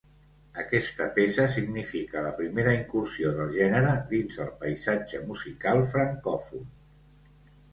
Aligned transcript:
Aquesta 0.59 1.07
peça 1.17 1.43
significa 1.55 2.23
la 2.27 2.31
primera 2.39 2.73
incursió 2.77 3.33
del 3.41 3.51
gènere 3.59 3.91
dins 4.15 4.41
el 4.47 4.51
paisatge 4.65 5.21
musical 5.29 5.87
francòfon. 5.93 6.67